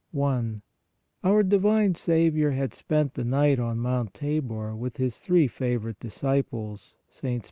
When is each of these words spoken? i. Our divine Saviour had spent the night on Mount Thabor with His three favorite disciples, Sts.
i. 0.19 0.51
Our 1.23 1.43
divine 1.43 1.93
Saviour 1.93 2.49
had 2.49 2.73
spent 2.73 3.13
the 3.13 3.23
night 3.23 3.59
on 3.59 3.77
Mount 3.77 4.15
Thabor 4.15 4.75
with 4.75 4.97
His 4.97 5.17
three 5.19 5.47
favorite 5.47 5.99
disciples, 5.99 6.97
Sts. 7.07 7.39